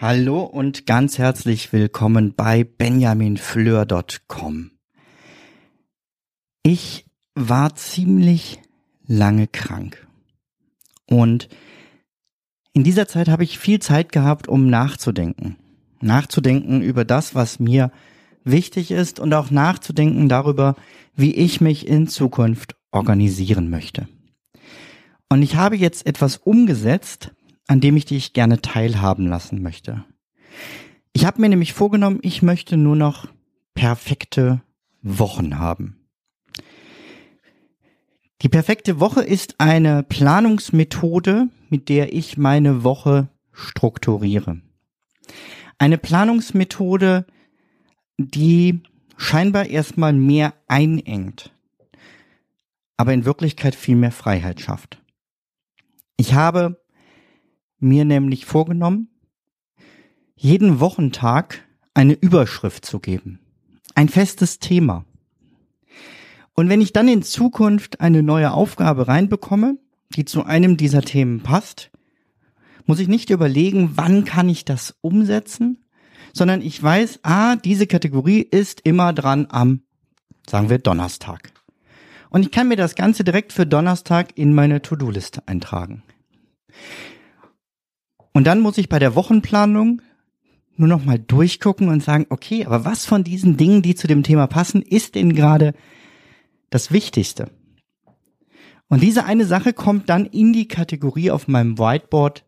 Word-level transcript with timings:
Hallo 0.00 0.42
und 0.42 0.86
ganz 0.86 1.18
herzlich 1.18 1.72
willkommen 1.72 2.34
bei 2.36 2.62
benjaminfleur.com. 2.62 4.70
Ich 6.62 7.04
war 7.34 7.74
ziemlich 7.74 8.60
lange 9.06 9.48
krank. 9.48 10.06
Und 11.10 11.48
in 12.72 12.84
dieser 12.84 13.08
Zeit 13.08 13.28
habe 13.28 13.42
ich 13.42 13.58
viel 13.58 13.80
Zeit 13.80 14.12
gehabt, 14.12 14.46
um 14.46 14.70
nachzudenken. 14.70 15.56
Nachzudenken 16.00 16.80
über 16.80 17.04
das, 17.04 17.34
was 17.34 17.58
mir 17.58 17.90
wichtig 18.44 18.92
ist 18.92 19.18
und 19.18 19.34
auch 19.34 19.50
nachzudenken 19.50 20.28
darüber, 20.28 20.76
wie 21.16 21.34
ich 21.34 21.60
mich 21.60 21.88
in 21.88 22.06
Zukunft 22.06 22.76
organisieren 22.92 23.68
möchte. 23.68 24.06
Und 25.28 25.42
ich 25.42 25.56
habe 25.56 25.76
jetzt 25.76 26.06
etwas 26.06 26.38
umgesetzt, 26.38 27.32
an 27.66 27.80
dem 27.80 27.96
ich 27.96 28.06
dich 28.06 28.32
gerne 28.32 28.62
teilhaben 28.62 29.26
lassen 29.26 29.62
möchte. 29.62 30.04
Ich 31.12 31.26
habe 31.26 31.40
mir 31.40 31.48
nämlich 31.48 31.74
vorgenommen, 31.74 32.20
ich 32.22 32.42
möchte 32.42 32.76
nur 32.76 32.96
noch 32.96 33.28
perfekte 33.74 34.62
Wochen 35.02 35.58
haben. 35.58 35.98
Die 38.42 38.48
perfekte 38.48 39.00
Woche 39.00 39.22
ist 39.22 39.56
eine 39.58 40.02
Planungsmethode, 40.04 41.48
mit 41.70 41.88
der 41.88 42.12
ich 42.12 42.36
meine 42.36 42.84
Woche 42.84 43.28
strukturiere. 43.52 44.60
Eine 45.78 45.98
Planungsmethode, 45.98 47.26
die 48.16 48.80
scheinbar 49.16 49.66
erstmal 49.66 50.12
mehr 50.12 50.54
einengt, 50.68 51.52
aber 52.96 53.12
in 53.12 53.24
Wirklichkeit 53.24 53.74
viel 53.74 53.96
mehr 53.96 54.12
Freiheit 54.12 54.60
schafft. 54.60 55.02
Ich 56.20 56.34
habe 56.34 56.82
mir 57.78 58.04
nämlich 58.04 58.44
vorgenommen, 58.44 59.08
jeden 60.34 60.80
Wochentag 60.80 61.64
eine 61.94 62.14
Überschrift 62.14 62.84
zu 62.84 62.98
geben. 62.98 63.38
Ein 63.94 64.08
festes 64.08 64.58
Thema. 64.58 65.04
Und 66.54 66.68
wenn 66.68 66.80
ich 66.80 66.92
dann 66.92 67.06
in 67.06 67.22
Zukunft 67.22 68.00
eine 68.00 68.24
neue 68.24 68.52
Aufgabe 68.52 69.06
reinbekomme, 69.06 69.78
die 70.16 70.24
zu 70.24 70.44
einem 70.44 70.76
dieser 70.76 71.02
Themen 71.02 71.40
passt, 71.44 71.92
muss 72.84 72.98
ich 72.98 73.06
nicht 73.06 73.30
überlegen, 73.30 73.92
wann 73.94 74.24
kann 74.24 74.48
ich 74.48 74.64
das 74.64 74.96
umsetzen, 75.00 75.84
sondern 76.32 76.62
ich 76.62 76.82
weiß, 76.82 77.20
ah, 77.22 77.54
diese 77.54 77.86
Kategorie 77.86 78.40
ist 78.40 78.80
immer 78.80 79.12
dran 79.12 79.46
am, 79.50 79.82
sagen 80.50 80.68
wir, 80.68 80.78
Donnerstag. 80.78 81.52
Und 82.30 82.42
ich 82.42 82.50
kann 82.50 82.66
mir 82.66 82.76
das 82.76 82.96
Ganze 82.96 83.22
direkt 83.22 83.52
für 83.52 83.66
Donnerstag 83.66 84.36
in 84.36 84.52
meine 84.52 84.82
To-Do-Liste 84.82 85.46
eintragen. 85.46 86.02
Und 88.32 88.46
dann 88.46 88.60
muss 88.60 88.78
ich 88.78 88.88
bei 88.88 88.98
der 88.98 89.14
Wochenplanung 89.14 90.02
nur 90.76 90.88
noch 90.88 91.04
mal 91.04 91.18
durchgucken 91.18 91.88
und 91.88 92.02
sagen, 92.02 92.26
okay, 92.30 92.64
aber 92.64 92.84
was 92.84 93.04
von 93.04 93.24
diesen 93.24 93.56
Dingen, 93.56 93.82
die 93.82 93.94
zu 93.94 94.06
dem 94.06 94.22
Thema 94.22 94.46
passen, 94.46 94.82
ist 94.82 95.16
denn 95.16 95.34
gerade 95.34 95.74
das 96.70 96.92
Wichtigste. 96.92 97.50
Und 98.88 99.02
diese 99.02 99.24
eine 99.24 99.44
Sache 99.44 99.72
kommt 99.72 100.08
dann 100.08 100.24
in 100.24 100.52
die 100.52 100.68
Kategorie 100.68 101.30
auf 101.30 101.48
meinem 101.48 101.78
Whiteboard 101.78 102.44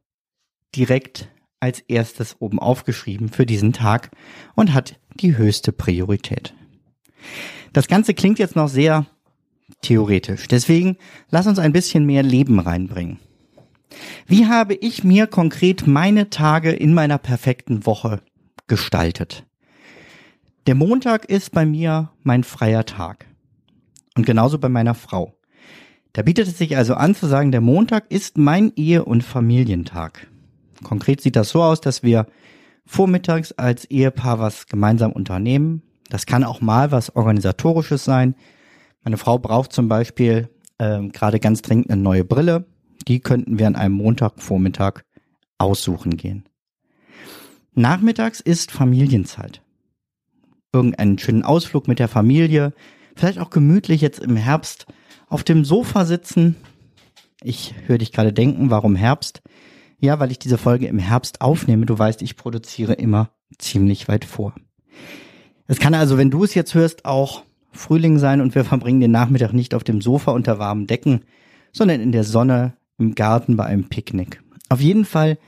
direkt 0.75 1.29
als 1.59 1.81
erstes 1.81 2.37
oben 2.41 2.59
aufgeschrieben 2.59 3.29
für 3.29 3.45
diesen 3.45 3.73
Tag 3.73 4.11
und 4.55 4.73
hat 4.73 4.99
die 5.15 5.37
höchste 5.37 5.73
Priorität. 5.73 6.55
Das 7.73 7.89
Ganze 7.89 8.15
klingt 8.15 8.39
jetzt 8.39 8.57
noch 8.57 8.69
sehr 8.69 9.07
theoretisch. 9.83 10.49
Deswegen 10.49 10.97
lass 11.29 11.47
uns 11.47 11.59
ein 11.59 11.73
bisschen 11.73 12.07
mehr 12.07 12.23
Leben 12.23 12.59
reinbringen. 12.59 13.19
Wie 14.27 14.47
habe 14.47 14.75
ich 14.75 15.05
mir 15.05 15.27
konkret 15.27 15.87
meine 15.87 16.31
Tage 16.31 16.71
in 16.71 16.95
meiner 16.95 17.19
perfekten 17.19 17.87
Woche 17.87 18.21
gestaltet? 18.67 19.47
Der 20.67 20.75
Montag 20.75 21.25
ist 21.25 21.53
bei 21.53 21.67
mir 21.67 22.11
mein 22.23 22.45
freier 22.45 22.85
Tag. 22.85 23.27
Und 24.17 24.27
genauso 24.27 24.59
bei 24.59 24.69
meiner 24.69 24.95
Frau. 24.95 25.35
Da 26.13 26.23
bietet 26.23 26.49
es 26.49 26.59
sich 26.59 26.77
also 26.77 26.95
an 26.95 27.15
zu 27.15 27.27
sagen, 27.27 27.53
der 27.53 27.61
Montag 27.61 28.11
ist 28.11 28.37
mein 28.37 28.73
Ehe- 28.77 29.05
und 29.05 29.23
Familientag. 29.23 30.27
Konkret 30.83 31.21
sieht 31.21 31.37
das 31.37 31.51
so 31.51 31.63
aus, 31.63 31.81
dass 31.81 32.03
wir 32.03 32.27
vormittags 32.85 33.53
als 33.53 33.85
Ehepaar 33.85 34.39
was 34.41 34.67
gemeinsam 34.67 35.13
unternehmen. 35.13 35.83
Das 36.09 36.27
kann 36.27 36.43
auch 36.43 36.61
mal 36.61 36.91
was 36.91 37.15
organisatorisches 37.15 38.05
sein. 38.05 38.35
Meine 39.05 39.17
Frau 39.17 39.39
braucht 39.39 39.73
zum 39.73 39.89
Beispiel 39.89 40.49
äh, 40.79 41.07
gerade 41.09 41.39
ganz 41.39 41.63
dringend 41.63 41.91
eine 41.91 42.03
neue 42.03 42.25
Brille. 42.25 42.67
Die 43.09 43.21
könnten 43.21 43.59
wir 43.59 43.67
an 43.67 43.77
einem 43.77 43.95
Montagvormittag 43.95 45.03
aussuchen 45.59 46.17
gehen. 46.17 46.45
Nachmittags 47.75 48.41
ist 48.41 48.73
Familienzeit. 48.73 49.63
Irgendeinen 50.73 51.19
schönen 51.19 51.43
Ausflug 51.43 51.89
mit 51.89 51.99
der 51.99 52.09
Familie, 52.09 52.73
vielleicht 53.17 53.39
auch 53.39 53.51
gemütlich 53.51 54.01
jetzt 54.01 54.21
im 54.21 54.37
Herbst 54.37 54.87
auf 55.29 55.45
dem 55.45 55.65
Sofa 55.65 56.05
sitzen. 56.05 56.57
Ich 57.43 57.75
höre 57.87 57.99
dich 57.99 58.13
gerade 58.13 58.33
denken, 58.33 58.71
warum 58.71 58.97
Herbst? 58.97 59.43
Ja, 59.99 60.19
weil 60.19 60.31
ich 60.31 60.39
diese 60.39 60.59
Folge 60.59 60.87
im 60.87 60.99
Herbst 60.99 61.41
aufnehme. 61.41 61.87
Du 61.87 61.99
weißt, 61.99 62.23
ich 62.23 62.37
produziere 62.37 62.95
immer 62.95 63.31
ziemlich 63.59 64.09
weit 64.09 64.25
vor. 64.25 64.55
Es 65.67 65.79
kann 65.79 65.95
also, 65.95 66.19
wenn 66.19 66.31
du 66.31 66.45
es 66.45 66.55
jetzt 66.55 66.75
hörst, 66.75 67.05
auch 67.05 67.45
Frühling 67.73 68.19
sein 68.19 68.41
und 68.41 68.55
wir 68.55 68.65
verbringen 68.65 69.01
den 69.01 69.13
Nachmittag 69.13 69.53
nicht 69.53 69.75
auf 69.75 69.85
dem 69.85 70.01
Sofa 70.01 70.33
unter 70.33 70.59
warmen 70.59 70.87
Decken, 70.87 71.25
sondern 71.73 72.01
in 72.01 72.13
der 72.13 72.25
Sonne 72.25 72.75
im 73.01 73.15
Garten 73.15 73.57
bei 73.57 73.65
einem 73.65 73.89
Picknick. 73.89 74.43
Auf 74.69 74.81
jeden 74.81 75.05
Fall 75.05 75.39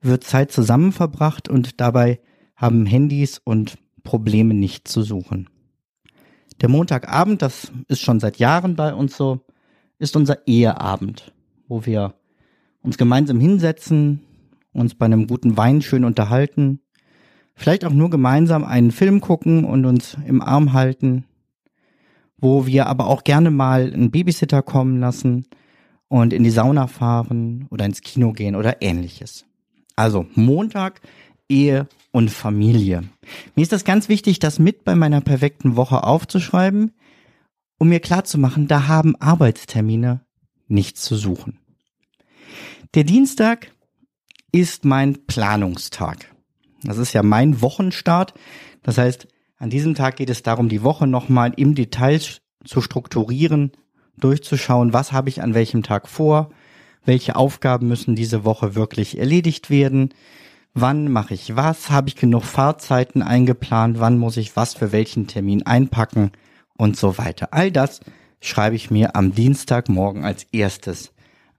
wird 0.00 0.24
Zeit 0.24 0.52
zusammen 0.52 0.92
verbracht 0.92 1.48
und 1.48 1.80
dabei 1.80 2.20
haben 2.54 2.86
Handys 2.86 3.40
und 3.42 3.78
Probleme 4.04 4.54
nicht 4.54 4.86
zu 4.86 5.02
suchen. 5.02 5.48
Der 6.60 6.68
Montagabend, 6.68 7.42
das 7.42 7.72
ist 7.88 8.00
schon 8.00 8.20
seit 8.20 8.36
Jahren 8.36 8.76
bei 8.76 8.94
uns 8.94 9.16
so, 9.16 9.40
ist 9.98 10.16
unser 10.16 10.46
Eheabend, 10.46 11.32
wo 11.66 11.86
wir 11.86 12.14
uns 12.82 12.98
gemeinsam 12.98 13.40
hinsetzen, 13.40 14.20
uns 14.72 14.94
bei 14.94 15.06
einem 15.06 15.26
guten 15.26 15.56
Wein 15.56 15.82
schön 15.82 16.04
unterhalten, 16.04 16.80
vielleicht 17.54 17.84
auch 17.84 17.92
nur 17.92 18.10
gemeinsam 18.10 18.64
einen 18.64 18.90
Film 18.90 19.20
gucken 19.20 19.64
und 19.64 19.84
uns 19.84 20.16
im 20.26 20.42
Arm 20.42 20.72
halten, 20.72 21.24
wo 22.36 22.66
wir 22.66 22.86
aber 22.86 23.06
auch 23.06 23.24
gerne 23.24 23.50
mal 23.50 23.92
einen 23.92 24.10
Babysitter 24.10 24.62
kommen 24.62 25.00
lassen 25.00 25.46
und 26.12 26.34
in 26.34 26.44
die 26.44 26.50
Sauna 26.50 26.88
fahren 26.88 27.66
oder 27.70 27.86
ins 27.86 28.02
Kino 28.02 28.32
gehen 28.32 28.54
oder 28.54 28.82
ähnliches. 28.82 29.46
Also 29.96 30.26
Montag 30.34 31.00
Ehe 31.48 31.88
und 32.10 32.30
Familie. 32.30 33.04
Mir 33.56 33.62
ist 33.62 33.72
das 33.72 33.84
ganz 33.84 34.10
wichtig, 34.10 34.38
das 34.38 34.58
mit 34.58 34.84
bei 34.84 34.94
meiner 34.94 35.22
perfekten 35.22 35.74
Woche 35.74 36.04
aufzuschreiben, 36.04 36.92
um 37.78 37.88
mir 37.88 38.00
klarzumachen, 38.00 38.68
da 38.68 38.88
haben 38.88 39.16
Arbeitstermine 39.16 40.20
nichts 40.68 41.00
zu 41.00 41.16
suchen. 41.16 41.58
Der 42.92 43.04
Dienstag 43.04 43.72
ist 44.52 44.84
mein 44.84 45.24
Planungstag. 45.26 46.30
Das 46.82 46.98
ist 46.98 47.14
ja 47.14 47.22
mein 47.22 47.62
Wochenstart. 47.62 48.34
Das 48.82 48.98
heißt, 48.98 49.28
an 49.56 49.70
diesem 49.70 49.94
Tag 49.94 50.16
geht 50.16 50.28
es 50.28 50.42
darum, 50.42 50.68
die 50.68 50.82
Woche 50.82 51.06
nochmal 51.06 51.54
im 51.56 51.74
Detail 51.74 52.20
zu 52.20 52.82
strukturieren, 52.82 53.72
durchzuschauen, 54.18 54.92
was 54.92 55.12
habe 55.12 55.28
ich 55.28 55.42
an 55.42 55.54
welchem 55.54 55.82
Tag 55.82 56.08
vor, 56.08 56.50
welche 57.04 57.36
Aufgaben 57.36 57.88
müssen 57.88 58.14
diese 58.14 58.44
Woche 58.44 58.74
wirklich 58.74 59.18
erledigt 59.18 59.70
werden, 59.70 60.10
wann 60.74 61.10
mache 61.10 61.34
ich 61.34 61.56
was, 61.56 61.90
habe 61.90 62.08
ich 62.08 62.16
genug 62.16 62.44
Fahrzeiten 62.44 63.22
eingeplant, 63.22 64.00
wann 64.00 64.18
muss 64.18 64.36
ich 64.36 64.56
was 64.56 64.74
für 64.74 64.92
welchen 64.92 65.26
Termin 65.26 65.64
einpacken 65.66 66.32
und 66.76 66.96
so 66.96 67.18
weiter. 67.18 67.48
All 67.52 67.70
das 67.70 68.00
schreibe 68.40 68.76
ich 68.76 68.90
mir 68.90 69.14
am 69.16 69.34
Dienstagmorgen 69.34 70.24
als 70.24 70.44
erstes 70.52 71.12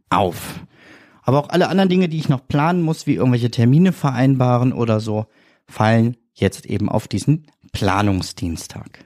auf. 0.09 0.59
Aber 1.23 1.39
auch 1.39 1.49
alle 1.49 1.69
anderen 1.69 1.89
Dinge, 1.89 2.09
die 2.09 2.17
ich 2.17 2.29
noch 2.29 2.47
planen 2.47 2.81
muss, 2.81 3.07
wie 3.07 3.15
irgendwelche 3.15 3.51
Termine 3.51 3.93
vereinbaren 3.93 4.73
oder 4.73 4.99
so, 4.99 5.25
fallen 5.65 6.17
jetzt 6.33 6.65
eben 6.65 6.89
auf 6.89 7.07
diesen 7.07 7.47
Planungsdienstag. 7.71 9.05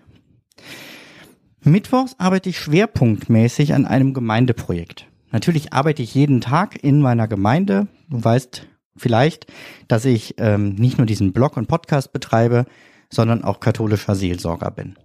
Mittwochs 1.67 2.15
arbeite 2.17 2.49
ich 2.49 2.59
schwerpunktmäßig 2.59 3.73
an 3.73 3.85
einem 3.85 4.13
Gemeindeprojekt. 4.13 5.07
Natürlich 5.31 5.73
arbeite 5.73 6.01
ich 6.01 6.15
jeden 6.15 6.39
Tag 6.39 6.81
in 6.81 7.01
meiner 7.01 7.27
Gemeinde. 7.27 7.87
Du 8.09 8.23
weißt 8.23 8.67
vielleicht, 8.95 9.47
dass 9.87 10.05
ich 10.05 10.35
ähm, 10.37 10.75
nicht 10.75 10.97
nur 10.97 11.05
diesen 11.05 11.33
Blog 11.33 11.57
und 11.57 11.67
Podcast 11.67 12.13
betreibe, 12.13 12.65
sondern 13.11 13.43
auch 13.43 13.59
katholischer 13.59 14.15
Seelsorger 14.15 14.71
bin. 14.71 14.95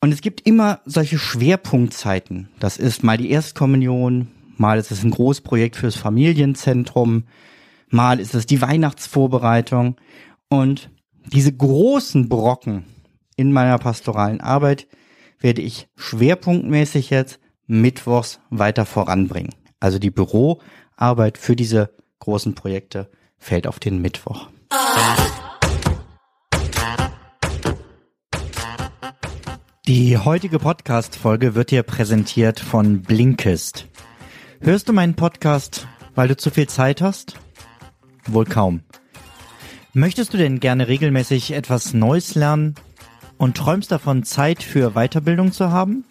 Und 0.00 0.12
es 0.12 0.20
gibt 0.20 0.46
immer 0.46 0.80
solche 0.84 1.18
Schwerpunktzeiten. 1.18 2.48
Das 2.60 2.76
ist 2.76 3.02
mal 3.02 3.16
die 3.16 3.30
Erstkommunion, 3.30 4.28
mal 4.56 4.78
ist 4.78 4.90
es 4.90 5.02
ein 5.02 5.10
Großprojekt 5.10 5.76
fürs 5.76 5.96
Familienzentrum, 5.96 7.24
mal 7.88 8.20
ist 8.20 8.34
es 8.34 8.46
die 8.46 8.60
Weihnachtsvorbereitung. 8.60 9.96
Und 10.48 10.90
diese 11.32 11.52
großen 11.52 12.28
Brocken 12.28 12.84
in 13.36 13.52
meiner 13.52 13.78
pastoralen 13.78 14.40
Arbeit 14.40 14.86
werde 15.40 15.62
ich 15.62 15.88
schwerpunktmäßig 15.96 17.10
jetzt 17.10 17.40
mittwochs 17.66 18.40
weiter 18.50 18.86
voranbringen. 18.86 19.54
Also 19.80 19.98
die 19.98 20.10
Büroarbeit 20.10 21.38
für 21.38 21.56
diese 21.56 21.90
großen 22.20 22.54
Projekte 22.54 23.10
fällt 23.38 23.66
auf 23.66 23.78
den 23.78 24.00
Mittwoch. 24.00 24.48
Die 29.86 30.16
heutige 30.16 30.58
Podcast-Folge 30.58 31.54
wird 31.54 31.70
dir 31.70 31.82
präsentiert 31.82 32.58
von 32.58 33.02
Blinkist. 33.02 33.86
Hörst 34.60 34.88
du 34.88 34.94
meinen 34.94 35.14
Podcast, 35.14 35.86
weil 36.14 36.28
du 36.28 36.36
zu 36.38 36.50
viel 36.50 36.66
Zeit 36.66 37.02
hast? 37.02 37.34
Wohl 38.26 38.46
kaum. 38.46 38.80
Möchtest 39.92 40.32
du 40.32 40.38
denn 40.38 40.58
gerne 40.58 40.88
regelmäßig 40.88 41.52
etwas 41.52 41.92
Neues 41.92 42.34
lernen 42.34 42.74
und 43.38 43.56
träumst 43.56 43.92
davon, 43.92 44.22
Zeit 44.24 44.62
für 44.62 44.92
Weiterbildung 44.92 45.52
zu 45.52 45.70
haben? 45.70 46.04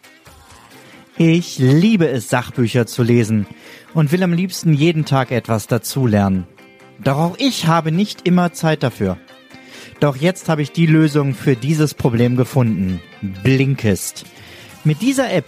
Ich 1.17 1.59
liebe 1.59 2.07
es, 2.07 2.29
Sachbücher 2.29 2.87
zu 2.87 3.03
lesen 3.03 3.45
und 3.93 4.11
will 4.11 4.23
am 4.23 4.33
liebsten 4.33 4.73
jeden 4.73 5.05
Tag 5.05 5.31
etwas 5.31 5.67
dazulernen. 5.67 6.47
Doch 7.03 7.17
auch 7.17 7.37
ich 7.37 7.67
habe 7.67 7.91
nicht 7.91 8.27
immer 8.27 8.53
Zeit 8.53 8.81
dafür. 8.83 9.17
Doch 9.99 10.15
jetzt 10.15 10.49
habe 10.49 10.61
ich 10.61 10.71
die 10.71 10.85
Lösung 10.85 11.33
für 11.33 11.55
dieses 11.55 11.93
Problem 11.93 12.35
gefunden. 12.35 12.99
Blinkist. 13.21 14.25
Mit 14.83 15.01
dieser 15.01 15.31
App 15.31 15.45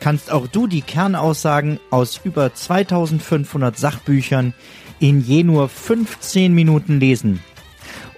kannst 0.00 0.30
auch 0.30 0.46
du 0.46 0.66
die 0.66 0.82
Kernaussagen 0.82 1.80
aus 1.90 2.20
über 2.24 2.52
2500 2.52 3.78
Sachbüchern 3.78 4.52
in 5.00 5.20
je 5.20 5.44
nur 5.44 5.68
15 5.68 6.52
Minuten 6.52 7.00
lesen. 7.00 7.40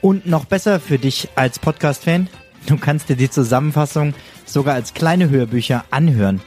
Und 0.00 0.26
noch 0.26 0.46
besser 0.46 0.80
für 0.80 0.98
dich 0.98 1.28
als 1.34 1.58
Podcast-Fan, 1.58 2.28
du 2.66 2.76
kannst 2.76 3.08
dir 3.08 3.16
die 3.16 3.30
Zusammenfassung 3.30 4.14
sogar 4.44 4.74
als 4.74 4.94
kleine 4.94 5.30
Hörbücher 5.30 5.84
anhören. 5.90 6.40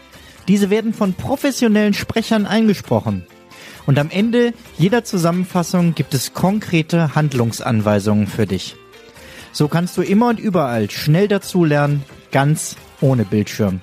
Diese 0.47 0.69
werden 0.69 0.93
von 0.93 1.13
professionellen 1.13 1.93
Sprechern 1.93 2.45
eingesprochen. 2.45 3.25
Und 3.85 3.99
am 3.99 4.09
Ende 4.09 4.53
jeder 4.77 5.03
Zusammenfassung 5.03 5.93
gibt 5.95 6.13
es 6.13 6.33
konkrete 6.33 7.15
Handlungsanweisungen 7.15 8.27
für 8.27 8.45
dich. 8.45 8.75
So 9.51 9.67
kannst 9.67 9.97
du 9.97 10.01
immer 10.01 10.29
und 10.29 10.39
überall 10.39 10.89
schnell 10.89 11.27
dazulernen, 11.27 12.03
ganz 12.31 12.75
ohne 13.01 13.25
Bildschirm. 13.25 13.81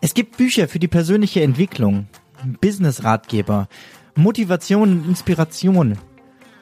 Es 0.00 0.14
gibt 0.14 0.36
Bücher 0.36 0.68
für 0.68 0.78
die 0.78 0.86
persönliche 0.86 1.42
Entwicklung, 1.42 2.06
Business-Ratgeber, 2.60 3.68
Motivation 4.14 4.92
und 4.92 5.08
Inspiration 5.08 5.98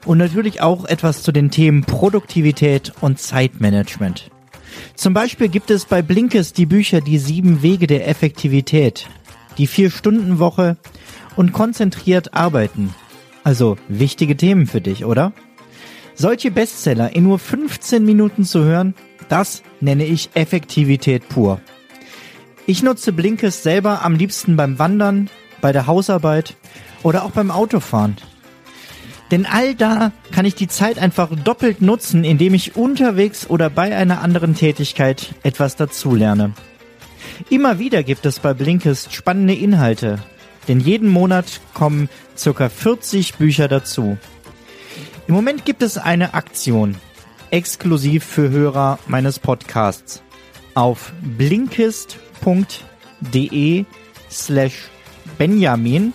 und 0.07 0.19
natürlich 0.19 0.63
auch 0.63 0.87
etwas 0.87 1.23
zu 1.23 1.33
den 1.33 1.51
Themen 1.51 1.85
Produktivität 1.85 2.93
und 3.01 3.19
Zeitmanagement. 3.19 4.31
Zum 4.95 5.13
Beispiel 5.13 5.49
gibt 5.49 5.71
es 5.71 5.85
bei 5.85 6.01
Blinkes 6.01 6.53
die 6.53 6.67
Bücher 6.67 7.01
Die 7.01 7.19
sieben 7.19 7.63
Wege 7.63 7.87
der 7.87 8.09
Effektivität, 8.09 9.09
die 9.59 9.67
Vier-Stunden-Woche 9.67 10.77
und 11.35 11.53
konzentriert 11.53 12.35
arbeiten. 12.35 12.95
Also 13.45 13.77
wichtige 13.89 14.37
Themen 14.37 14.67
für 14.67 14.81
dich, 14.81 15.05
oder? 15.05 15.33
Solche 16.15 16.51
Bestseller 16.51 17.15
in 17.15 17.25
nur 17.25 17.39
15 17.39 18.05
Minuten 18.05 18.45
zu 18.45 18.65
hören, 18.65 18.95
das 19.29 19.63
nenne 19.81 20.05
ich 20.05 20.31
Effektivität 20.35 21.29
pur. 21.29 21.61
Ich 22.67 22.83
nutze 22.83 23.13
Blinkes 23.13 23.63
selber 23.63 24.03
am 24.03 24.17
liebsten 24.17 24.57
beim 24.57 24.79
Wandern, 24.79 25.31
bei 25.61 25.73
der 25.73 25.87
Hausarbeit 25.87 26.57
oder 27.03 27.25
auch 27.25 27.31
beim 27.31 27.51
Autofahren. 27.51 28.17
Denn 29.31 29.47
all 29.47 29.75
da 29.75 30.13
kann 30.31 30.45
ich 30.45 30.55
die 30.55 30.69
Zeit 30.69 30.99
einfach 30.99 31.31
doppelt 31.35 31.81
nutzen, 31.83 32.23
indem 32.25 32.55
ich 32.55 32.77
unterwegs 32.77 33.51
oder 33.51 33.71
bei 33.71 33.97
einer 33.97 34.23
anderen 34.23 34.55
Tätigkeit 34.55 35.35
etwas 35.43 35.75
dazulerne. 35.77 36.53
Immer 37.51 37.79
wieder 37.79 38.03
gibt 38.03 38.25
es 38.25 38.39
bei 38.39 38.55
Blinkist 38.55 39.13
spannende 39.13 39.55
Inhalte, 39.55 40.21
denn 40.69 40.81
jeden 40.81 41.09
Monat 41.09 41.61
kommen 41.75 42.09
circa 42.37 42.69
40 42.69 43.35
Bücher 43.35 43.69
dazu. 43.69 44.17
Im 45.27 45.35
Moment 45.35 45.65
gibt 45.65 45.83
es 45.83 45.99
eine 45.99 46.35
Aktion, 46.35 46.95
exklusiv 47.51 48.25
für 48.25 48.51
Hörer 48.51 49.01
meines 49.09 49.41
Podcasts. 49.41 50.23
Auf 50.75 51.13
blinkist.de 51.23 53.85
slash 54.31 54.89
Benjamin 55.37 56.13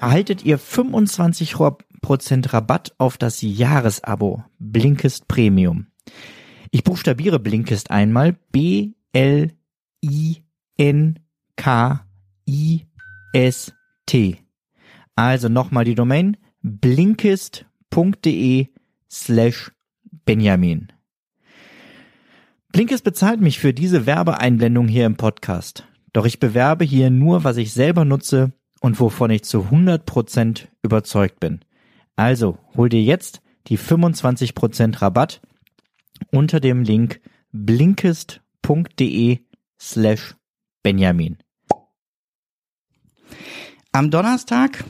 erhaltet 0.00 0.44
ihr 0.44 0.58
25% 0.58 1.78
Rabatt 2.02 2.92
auf 2.98 3.18
das 3.18 3.42
Jahresabo 3.42 4.44
Blinkist 4.58 5.28
Premium. 5.28 5.86
Ich 6.70 6.84
buchstabiere 6.84 7.38
Blinkist 7.38 7.90
einmal 7.90 8.36
B 8.52 8.92
L 9.12 9.52
I 10.04 10.42
N 10.76 11.18
K 11.56 12.06
I 12.48 12.86
S 13.32 13.72
T. 14.06 14.38
Also 15.14 15.48
nochmal 15.48 15.84
die 15.84 15.94
Domain 15.94 16.36
blinkist.de 16.62 17.66
slash 19.10 19.72
Benjamin. 20.24 20.92
Blinkist 22.72 23.04
bezahlt 23.04 23.40
mich 23.40 23.58
für 23.58 23.74
diese 23.74 24.06
Werbeeinblendung 24.06 24.86
hier 24.86 25.06
im 25.06 25.16
Podcast. 25.16 25.88
Doch 26.12 26.24
ich 26.24 26.38
bewerbe 26.38 26.84
hier 26.84 27.10
nur, 27.10 27.44
was 27.44 27.56
ich 27.56 27.72
selber 27.72 28.04
nutze 28.04 28.52
und 28.80 29.00
wovon 29.00 29.30
ich 29.30 29.44
zu 29.44 29.62
100% 29.70 30.68
überzeugt 30.82 31.40
bin. 31.40 31.60
Also 32.20 32.58
hol 32.76 32.90
dir 32.90 33.02
jetzt 33.02 33.40
die 33.68 33.78
25% 33.78 35.00
Rabatt 35.00 35.40
unter 36.30 36.60
dem 36.60 36.82
Link 36.82 37.22
blinkist.de 37.50 39.38
slash 39.80 40.36
Benjamin. 40.82 41.38
Am 43.92 44.10
Donnerstag 44.10 44.84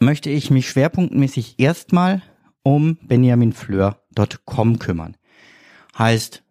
möchte 0.00 0.28
ich 0.28 0.50
mich 0.50 0.68
schwerpunktmäßig 0.68 1.60
erstmal 1.60 2.22
um 2.64 2.96
benjaminfleur.com 3.02 4.80
kümmern. 4.80 5.16
Heißt, 5.96 6.42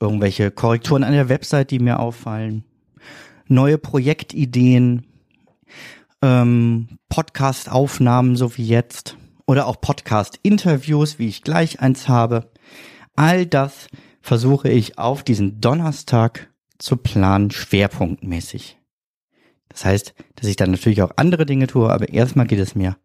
irgendwelche 0.00 0.50
Korrekturen 0.50 1.04
an 1.04 1.12
der 1.12 1.28
Website, 1.28 1.72
die 1.72 1.78
mir 1.78 1.98
auffallen, 1.98 2.64
neue 3.48 3.76
Projektideen, 3.76 5.04
ähm, 6.22 6.98
Podcast-Aufnahmen, 7.08 8.36
so 8.36 8.56
wie 8.56 8.66
jetzt, 8.66 9.16
oder 9.46 9.66
auch 9.66 9.80
Podcast-Interviews, 9.80 11.18
wie 11.18 11.28
ich 11.28 11.42
gleich 11.42 11.80
eins 11.80 12.08
habe. 12.08 12.50
All 13.16 13.46
das 13.46 13.88
versuche 14.20 14.68
ich 14.68 14.98
auf 14.98 15.22
diesen 15.22 15.60
Donnerstag 15.60 16.50
zu 16.78 16.96
planen, 16.96 17.50
schwerpunktmäßig. 17.50 18.78
Das 19.68 19.84
heißt, 19.84 20.14
dass 20.36 20.48
ich 20.48 20.56
dann 20.56 20.70
natürlich 20.70 21.02
auch 21.02 21.12
andere 21.16 21.46
Dinge 21.46 21.66
tue, 21.66 21.90
aber 21.90 22.08
erstmal 22.08 22.46
geht 22.46 22.58
es 22.58 22.74
mir 22.74 22.96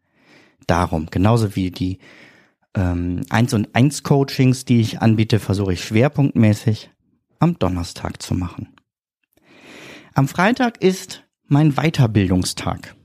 darum. 0.67 1.07
Genauso 1.11 1.55
wie 1.55 1.71
die 1.71 1.99
ähm, 2.75 3.21
1 3.29 3.53
und 3.53 3.73
1 3.73 4.03
Coachings, 4.03 4.65
die 4.65 4.81
ich 4.81 5.01
anbiete, 5.01 5.39
versuche 5.39 5.73
ich 5.73 5.83
schwerpunktmäßig 5.83 6.91
am 7.39 7.57
Donnerstag 7.59 8.21
zu 8.21 8.33
machen. 8.33 8.75
Am 10.13 10.27
Freitag 10.27 10.81
ist 10.81 11.23
mein 11.47 11.73
Weiterbildungstag. 11.73 12.95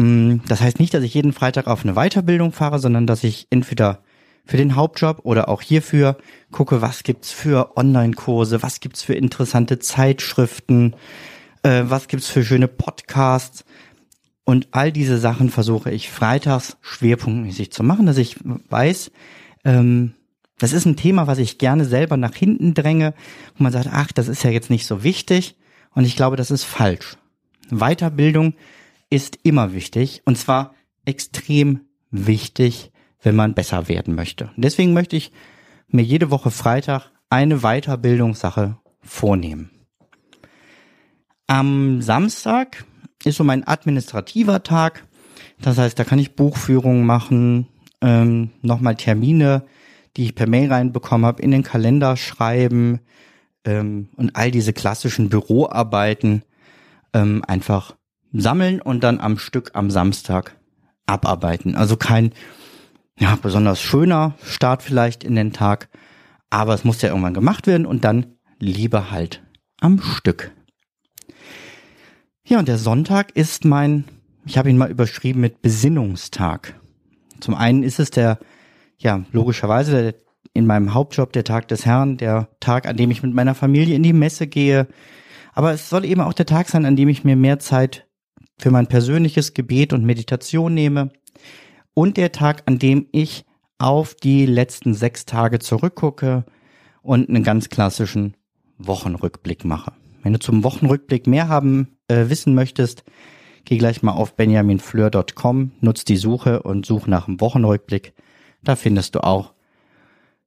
Mm, 0.00 0.40
das 0.48 0.62
heißt 0.62 0.80
nicht, 0.80 0.94
dass 0.94 1.04
ich 1.04 1.12
jeden 1.12 1.34
Freitag 1.34 1.66
auf 1.66 1.84
eine 1.84 1.94
Weiterbildung 1.94 2.52
fahre, 2.52 2.78
sondern 2.78 3.06
dass 3.06 3.22
ich 3.22 3.46
entweder 3.50 4.02
für 4.46 4.56
den 4.56 4.74
Hauptjob 4.74 5.20
oder 5.24 5.50
auch 5.50 5.60
hierfür 5.60 6.16
gucke, 6.50 6.80
was 6.80 7.02
gibt's 7.02 7.30
für 7.30 7.76
Online-Kurse, 7.76 8.62
was 8.62 8.80
gibt's 8.80 9.02
für 9.02 9.12
interessante 9.12 9.78
Zeitschriften, 9.78 10.96
äh, 11.62 11.82
was 11.84 12.08
gibt's 12.08 12.28
für 12.28 12.42
schöne 12.42 12.66
Podcasts. 12.66 13.64
Und 14.44 14.68
all 14.70 14.90
diese 14.90 15.18
Sachen 15.18 15.50
versuche 15.50 15.90
ich 15.90 16.08
freitags 16.08 16.78
schwerpunktmäßig 16.80 17.70
zu 17.70 17.82
machen, 17.82 18.06
dass 18.06 18.16
ich 18.16 18.36
weiß, 18.42 19.12
ähm, 19.64 20.14
das 20.58 20.72
ist 20.72 20.86
ein 20.86 20.96
Thema, 20.96 21.26
was 21.26 21.38
ich 21.38 21.58
gerne 21.58 21.84
selber 21.84 22.16
nach 22.16 22.34
hinten 22.34 22.72
dränge, 22.72 23.12
wo 23.56 23.64
man 23.64 23.72
sagt, 23.72 23.88
ach, 23.92 24.12
das 24.12 24.28
ist 24.28 24.44
ja 24.44 24.50
jetzt 24.50 24.70
nicht 24.70 24.86
so 24.86 25.02
wichtig. 25.02 25.56
Und 25.94 26.04
ich 26.04 26.16
glaube, 26.16 26.36
das 26.36 26.50
ist 26.50 26.64
falsch. 26.64 27.18
Weiterbildung 27.70 28.54
ist 29.10 29.38
immer 29.42 29.72
wichtig 29.72 30.22
und 30.24 30.38
zwar 30.38 30.74
extrem 31.04 31.80
wichtig, 32.10 32.92
wenn 33.22 33.36
man 33.36 33.54
besser 33.54 33.88
werden 33.88 34.14
möchte. 34.14 34.50
Und 34.56 34.64
deswegen 34.64 34.92
möchte 34.92 35.16
ich 35.16 35.32
mir 35.88 36.02
jede 36.02 36.30
Woche 36.30 36.50
Freitag 36.50 37.10
eine 37.28 37.58
Weiterbildungssache 37.58 38.78
vornehmen. 39.02 39.70
Am 41.46 42.00
Samstag 42.00 42.84
ist 43.24 43.36
so 43.36 43.44
mein 43.44 43.66
administrativer 43.66 44.62
Tag. 44.62 45.04
Das 45.60 45.78
heißt, 45.78 45.98
da 45.98 46.04
kann 46.04 46.18
ich 46.18 46.36
Buchführungen 46.36 47.04
machen, 47.04 47.66
ähm, 48.00 48.50
nochmal 48.62 48.96
Termine, 48.96 49.64
die 50.16 50.24
ich 50.24 50.34
per 50.34 50.48
Mail 50.48 50.72
reinbekommen 50.72 51.26
habe, 51.26 51.42
in 51.42 51.50
den 51.50 51.62
Kalender 51.62 52.16
schreiben 52.16 53.00
ähm, 53.64 54.08
und 54.16 54.36
all 54.36 54.50
diese 54.50 54.72
klassischen 54.72 55.28
Büroarbeiten 55.28 56.42
ähm, 57.12 57.44
einfach 57.46 57.94
sammeln 58.32 58.80
und 58.80 59.02
dann 59.02 59.20
am 59.20 59.38
Stück 59.38 59.70
am 59.74 59.90
Samstag 59.90 60.56
abarbeiten. 61.06 61.74
Also 61.74 61.96
kein 61.96 62.32
ja, 63.18 63.36
besonders 63.40 63.80
schöner 63.80 64.34
Start 64.42 64.82
vielleicht 64.82 65.24
in 65.24 65.34
den 65.34 65.52
Tag, 65.52 65.88
aber 66.48 66.74
es 66.74 66.84
muss 66.84 67.02
ja 67.02 67.10
irgendwann 67.10 67.34
gemacht 67.34 67.66
werden 67.66 67.86
und 67.86 68.04
dann 68.04 68.26
lieber 68.58 69.10
halt 69.10 69.42
am 69.80 70.00
Stück. 70.00 70.52
Ja, 72.44 72.58
und 72.58 72.68
der 72.68 72.78
Sonntag 72.78 73.36
ist 73.36 73.64
mein, 73.64 74.04
ich 74.44 74.58
habe 74.58 74.70
ihn 74.70 74.78
mal 74.78 74.90
überschrieben 74.90 75.40
mit 75.40 75.62
Besinnungstag. 75.62 76.80
Zum 77.40 77.54
einen 77.54 77.82
ist 77.82 78.00
es 78.00 78.10
der, 78.10 78.38
ja, 78.98 79.24
logischerweise 79.32 80.02
der, 80.02 80.14
in 80.52 80.66
meinem 80.66 80.94
Hauptjob 80.94 81.32
der 81.32 81.44
Tag 81.44 81.68
des 81.68 81.86
Herrn, 81.86 82.16
der 82.16 82.48
Tag, 82.58 82.86
an 82.86 82.96
dem 82.96 83.10
ich 83.10 83.22
mit 83.22 83.32
meiner 83.32 83.54
Familie 83.54 83.94
in 83.94 84.02
die 84.02 84.12
Messe 84.12 84.46
gehe. 84.46 84.88
Aber 85.52 85.72
es 85.72 85.88
soll 85.88 86.04
eben 86.04 86.20
auch 86.20 86.32
der 86.32 86.46
Tag 86.46 86.68
sein, 86.68 86.86
an 86.86 86.96
dem 86.96 87.08
ich 87.08 87.22
mir 87.22 87.36
mehr 87.36 87.60
Zeit 87.60 88.08
für 88.60 88.70
mein 88.70 88.86
persönliches 88.86 89.54
Gebet 89.54 89.92
und 89.92 90.04
Meditation 90.04 90.74
nehme. 90.74 91.10
Und 91.94 92.16
der 92.16 92.32
Tag, 92.32 92.62
an 92.66 92.78
dem 92.78 93.06
ich 93.12 93.44
auf 93.78 94.14
die 94.14 94.46
letzten 94.46 94.94
sechs 94.94 95.24
Tage 95.24 95.58
zurückgucke 95.58 96.44
und 97.02 97.28
einen 97.28 97.42
ganz 97.42 97.70
klassischen 97.70 98.36
Wochenrückblick 98.78 99.64
mache. 99.64 99.92
Wenn 100.22 100.34
du 100.34 100.38
zum 100.38 100.64
Wochenrückblick 100.64 101.26
mehr 101.26 101.48
haben 101.48 101.96
äh, 102.08 102.28
wissen 102.28 102.54
möchtest, 102.54 103.04
geh 103.64 103.78
gleich 103.78 104.02
mal 104.02 104.12
auf 104.12 104.36
benjaminfleur.com, 104.36 105.72
nutz 105.80 106.04
die 106.04 106.16
Suche 106.16 106.62
und 106.62 106.84
such 106.84 107.06
nach 107.06 107.24
dem 107.24 107.40
Wochenrückblick. 107.40 108.12
Da 108.62 108.76
findest 108.76 109.14
du 109.14 109.24
auch 109.24 109.54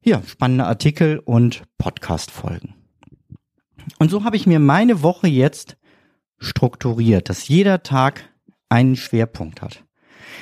ja, 0.03 0.21
spannende 0.27 0.65
Artikel 0.65 1.19
und 1.19 1.63
Podcast-Folgen. 1.77 2.75
Und 3.99 4.11
so 4.11 4.23
habe 4.23 4.35
ich 4.35 4.45
mir 4.45 4.59
meine 4.59 5.01
Woche 5.01 5.27
jetzt 5.27 5.77
strukturiert, 6.43 7.29
dass 7.29 7.47
jeder 7.47 7.83
Tag 7.83 8.29
einen 8.69 8.95
Schwerpunkt 8.95 9.61
hat. 9.61 9.83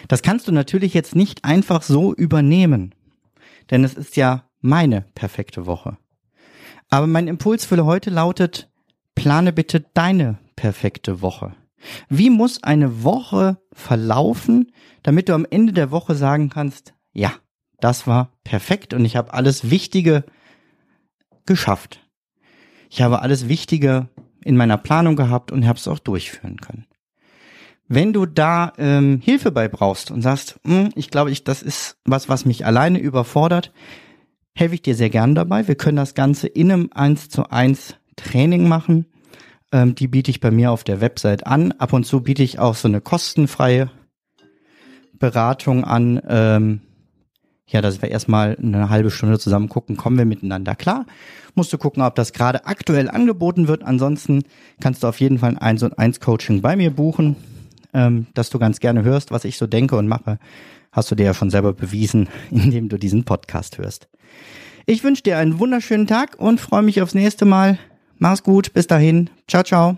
Das 0.08 0.22
kannst 0.22 0.48
du 0.48 0.52
natürlich 0.52 0.94
jetzt 0.94 1.16
nicht 1.16 1.46
einfach 1.46 1.82
so 1.82 2.14
übernehmen, 2.14 2.96
denn 3.70 3.84
es 3.84 3.94
ist 3.94 4.16
ja 4.16 4.50
meine 4.62 5.02
perfekte 5.16 5.66
Woche. 5.66 5.98
Aber 6.90 7.08
mein 7.08 7.28
Impuls 7.28 7.66
für 7.66 7.86
heute 7.86 8.10
lautet, 8.10 8.70
plane 9.16 9.54
bitte 9.54 9.86
deine 9.94 10.40
perfekte 10.56 11.22
Woche. 11.22 11.56
Wie 12.10 12.30
muss 12.30 12.64
eine 12.64 13.04
Woche 13.04 13.58
verlaufen, 13.74 14.72
damit 15.04 15.30
du 15.30 15.34
am 15.34 15.48
Ende 15.50 15.74
der 15.74 15.92
Woche 15.92 16.16
sagen 16.16 16.50
kannst, 16.50 16.94
ja, 17.14 17.34
das 17.80 18.06
war 18.08 18.32
perfekt 18.44 18.94
und 18.94 19.04
ich 19.06 19.16
habe 19.16 19.34
alles 19.34 19.72
Wichtige 19.72 20.24
geschafft. 21.46 22.08
Ich 22.90 23.02
habe 23.02 23.22
alles 23.22 23.48
Wichtige 23.48 24.10
in 24.44 24.58
meiner 24.58 24.78
Planung 24.78 25.16
gehabt 25.16 25.52
und 25.52 25.68
habe 25.68 25.78
es 25.78 25.88
auch 25.88 26.00
durchführen 26.00 26.58
können. 26.58 26.86
Wenn 27.88 28.14
du 28.14 28.26
da 28.26 28.72
ähm, 28.78 29.20
Hilfe 29.22 29.52
bei 29.52 29.68
brauchst 29.68 30.12
und 30.12 30.22
sagst, 30.22 30.60
hm, 30.66 30.92
ich 30.96 31.10
glaube, 31.10 31.32
ich, 31.32 31.44
das 31.44 31.62
ist 31.62 31.98
was, 32.06 32.30
was 32.30 32.46
mich 32.46 32.66
alleine 32.66 33.00
überfordert, 33.00 33.74
helfe 34.54 34.76
ich 34.76 34.82
dir 34.82 34.96
sehr 34.96 35.10
gern 35.10 35.36
dabei. 35.36 35.68
Wir 35.68 35.76
können 35.76 35.98
das 35.98 36.14
Ganze 36.14 36.48
in 36.48 36.72
einem 36.72 36.90
1 36.94 37.30
zu 37.30 37.50
1 37.50 37.96
Training 38.16 38.68
machen. 38.68 39.08
Ähm, 39.72 39.96
die 39.96 40.08
biete 40.08 40.32
ich 40.32 40.40
bei 40.40 40.52
mir 40.52 40.72
auf 40.72 40.84
der 40.84 41.02
Website 41.02 41.46
an. 41.46 41.74
Ab 41.74 41.94
und 41.94 42.06
zu 42.06 42.22
biete 42.22 42.44
ich 42.44 42.60
auch 42.60 42.76
so 42.76 42.88
eine 42.88 43.02
kostenfreie 43.02 43.90
Beratung 45.14 45.84
an. 45.84 46.22
Ähm, 46.28 46.82
ja, 47.68 47.82
dass 47.82 48.02
wir 48.02 48.10
erstmal 48.10 48.58
eine 48.62 48.90
halbe 48.90 49.12
Stunde 49.12 49.40
zusammen 49.40 49.70
gucken, 49.70 49.98
kommen 49.98 50.18
wir 50.18 50.26
miteinander 50.26 50.76
klar. 50.76 51.06
Musst 51.56 51.72
du 51.72 51.78
gucken, 51.78 52.04
ob 52.04 52.16
das 52.16 52.34
gerade 52.34 52.66
aktuell 52.66 53.10
angeboten 53.10 53.68
wird. 53.68 53.84
Ansonsten 53.84 54.44
kannst 54.82 55.04
du 55.04 55.08
auf 55.08 55.20
jeden 55.20 55.40
Fall 55.40 55.52
ein 55.52 55.58
1 55.58 55.84
und 55.84 55.98
1 55.98 56.20
Coaching 56.20 56.62
bei 56.62 56.76
mir 56.76 56.92
buchen, 56.92 57.36
ähm, 57.94 58.28
dass 58.34 58.50
du 58.50 58.60
ganz 58.60 58.80
gerne 58.80 59.04
hörst, 59.04 59.32
was 59.32 59.46
ich 59.46 59.58
so 59.58 59.68
denke 59.68 59.96
und 59.96 60.08
mache. 60.08 60.40
Hast 60.92 61.10
du 61.12 61.16
dir 61.16 61.26
ja 61.26 61.34
schon 61.34 61.50
selber 61.50 61.74
bewiesen, 61.74 62.28
indem 62.52 62.90
du 62.90 62.98
diesen 62.98 63.24
Podcast 63.24 63.78
hörst. 63.78 64.08
Ich 64.86 65.04
wünsche 65.04 65.24
dir 65.24 65.38
einen 65.38 65.60
wunderschönen 65.60 66.08
Tag 66.08 66.36
und 66.40 66.60
freue 66.60 66.82
mich 66.82 67.02
aufs 67.02 67.14
nächste 67.14 67.46
Mal. 67.46 67.78
Mach's 68.18 68.44
gut, 68.44 68.74
bis 68.74 68.88
dahin. 68.88 69.30
Ciao, 69.48 69.64
ciao. 69.64 69.98